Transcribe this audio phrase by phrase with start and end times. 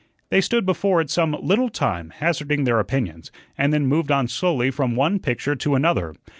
[0.31, 4.71] They stood before it some little time, hazarding their opinions, and then moved on slowly
[4.71, 6.15] from one picture to another.